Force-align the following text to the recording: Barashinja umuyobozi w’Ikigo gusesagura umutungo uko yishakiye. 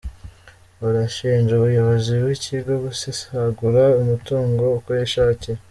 Barashinja 0.81 1.51
umuyobozi 1.55 2.13
w’Ikigo 2.25 2.73
gusesagura 2.85 3.83
umutungo 4.01 4.63
uko 4.77 4.89
yishakiye. 4.99 5.57